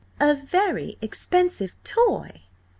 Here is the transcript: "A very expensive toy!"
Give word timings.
"A 0.19 0.33
very 0.33 0.97
expensive 0.99 1.75
toy!" 1.83 2.45